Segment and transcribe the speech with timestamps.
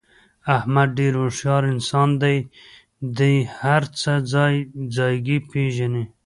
[0.55, 2.37] احمد ډېر هوښیار انسان دی.
[3.17, 4.53] دې هر څه ځای
[4.95, 6.03] ځایګی پېژني.